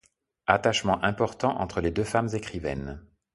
Attachement 0.47 1.03
important 1.03 1.51
entre 1.61 1.79
les 1.79 1.91
deux 1.91 2.03
femmes-écrivaines. 2.03 3.05